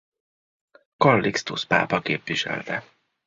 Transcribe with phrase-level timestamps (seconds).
[0.97, 2.85] Kallixtusz pápa képviselte.